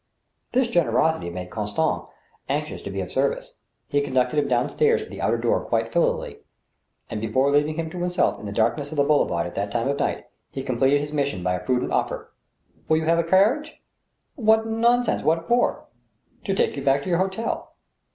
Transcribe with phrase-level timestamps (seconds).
[0.53, 2.05] This generosity made Constant
[2.49, 3.53] anxious to be of service.
[3.87, 6.39] He conducted him down stairs to the outer door quite filially,
[7.11, 9.71] and, be fore leaving him to himself in the darkness of the boulevard at that
[9.71, 12.33] time of night, he completed his mission by a prudent offer.
[12.89, 13.79] Will you have a carriage?""
[14.35, 15.21] What nonsense!
[15.21, 15.85] What for?"
[16.45, 17.73] "To lake you back to your hotel."